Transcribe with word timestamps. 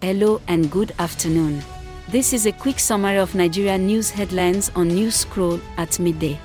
Hello 0.00 0.40
and 0.46 0.70
good 0.70 0.92
afternoon. 1.00 1.60
This 2.06 2.32
is 2.32 2.46
a 2.46 2.52
quick 2.52 2.78
summary 2.78 3.18
of 3.18 3.34
Nigeria 3.34 3.76
news 3.76 4.10
headlines 4.10 4.70
on 4.76 4.86
News 4.86 5.16
Scroll 5.16 5.60
at 5.76 5.98
midday. 5.98 6.38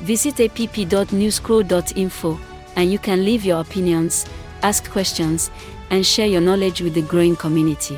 Visit 0.00 0.40
app.newscroll.info 0.40 2.40
and 2.74 2.90
you 2.90 2.98
can 2.98 3.24
leave 3.24 3.44
your 3.44 3.60
opinions, 3.60 4.26
ask 4.64 4.90
questions, 4.90 5.52
and 5.90 6.04
share 6.04 6.26
your 6.26 6.40
knowledge 6.40 6.80
with 6.80 6.94
the 6.94 7.02
growing 7.02 7.36
community. 7.36 7.96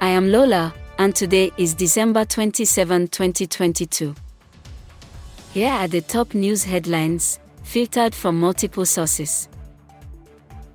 I 0.00 0.08
am 0.08 0.32
Lola, 0.32 0.74
and 0.98 1.14
today 1.14 1.52
is 1.56 1.74
December 1.74 2.24
27, 2.24 3.06
2022. 3.06 4.16
Here 5.54 5.70
are 5.70 5.86
the 5.86 6.00
top 6.00 6.34
news 6.34 6.64
headlines, 6.64 7.38
filtered 7.62 8.16
from 8.16 8.40
multiple 8.40 8.84
sources. 8.84 9.48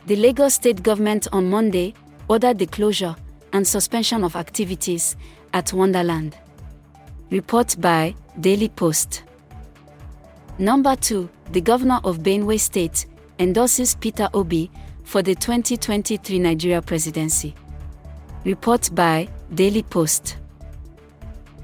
The 0.06 0.16
Lagos 0.16 0.54
state 0.54 0.82
government 0.82 1.28
on 1.34 1.50
Monday 1.50 1.94
ordered 2.28 2.58
the 2.60 2.66
closure 2.66 3.16
and 3.54 3.68
suspension 3.68 4.24
of 4.24 4.36
activities 4.36 5.16
at 5.54 5.72
Wonderland. 5.74 6.38
Report 7.30 7.76
by 7.80 8.16
Daily 8.40 8.70
Post. 8.70 9.24
Number 10.58 10.96
2. 10.96 11.30
The 11.52 11.62
governor 11.62 12.00
of 12.04 12.20
Benue 12.20 12.60
State 12.60 13.06
endorses 13.40 13.96
Peter 13.96 14.30
Obi 14.34 14.72
for 15.04 15.22
the 15.22 15.36
2023 15.36 16.40
Nigeria 16.40 16.82
presidency. 16.82 17.54
Report 18.44 18.90
by 18.94 19.28
Daily 19.54 19.84
Post. 19.84 20.38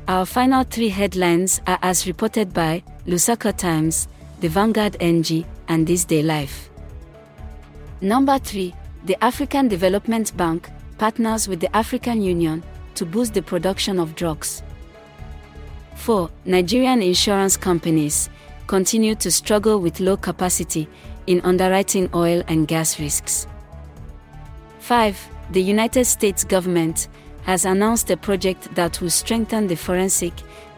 Our 0.07 0.25
final 0.25 0.63
three 0.63 0.89
headlines 0.89 1.61
are 1.67 1.79
as 1.81 2.05
reported 2.07 2.53
by 2.53 2.83
Lusaka 3.07 3.55
Times, 3.55 4.07
The 4.41 4.49
Vanguard 4.49 4.97
NG, 4.99 5.45
and 5.67 5.87
Thisday 5.87 6.23
Live. 6.23 6.69
Number 8.01 8.37
3. 8.39 8.73
The 9.03 9.23
African 9.23 9.67
Development 9.67 10.35
Bank 10.37 10.69
partners 10.99 11.47
with 11.47 11.59
the 11.59 11.75
African 11.75 12.21
Union 12.21 12.61
to 12.93 13.03
boost 13.03 13.33
the 13.33 13.41
production 13.41 13.99
of 13.99 14.15
drugs. 14.15 14.61
4. 15.95 16.29
Nigerian 16.45 17.01
insurance 17.01 17.57
companies 17.57 18.29
continue 18.67 19.15
to 19.15 19.31
struggle 19.31 19.79
with 19.79 19.99
low 19.99 20.17
capacity 20.17 20.87
in 21.25 21.41
underwriting 21.41 22.11
oil 22.13 22.43
and 22.47 22.67
gas 22.67 22.99
risks. 22.99 23.47
5. 24.79 25.29
The 25.49 25.63
United 25.63 26.05
States 26.05 26.43
government 26.43 27.07
has 27.43 27.65
announced 27.65 28.11
a 28.11 28.17
project 28.17 28.73
that 28.75 29.01
will 29.01 29.09
strengthen 29.09 29.65
the 29.65 29.75
forensic 29.75 30.33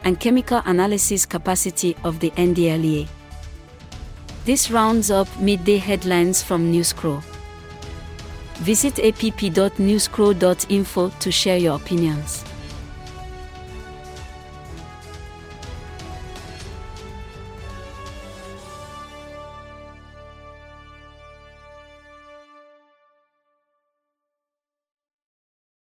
and 0.06 0.18
chemical 0.18 0.62
analysis 0.66 1.26
capacity 1.26 1.98
of 2.06 2.22
the 2.22 2.32
NDLEA. 2.32 3.10
This 4.46 4.72
rounds 4.72 5.12
up 5.12 5.28
midday 5.40 5.78
headlines 5.78 6.42
from 6.42 6.72
Newscroll. 6.72 7.22
Visit 8.60 9.00
app.newscroll.info 9.00 11.10
to 11.10 11.32
share 11.32 11.58
your 11.58 11.76
opinions. 11.76 12.46